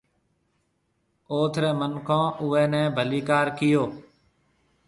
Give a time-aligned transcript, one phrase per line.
[1.31, 3.83] اوٿ رَي مِنکون اُوئي نَي ڀليڪار ڪئيو۔